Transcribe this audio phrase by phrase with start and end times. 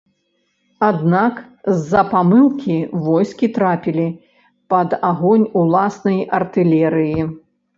[0.87, 1.33] Аднак
[1.73, 2.77] з-за памылкі
[3.09, 4.07] войскі трапілі
[4.75, 7.21] пад агонь уласнай артылерыі.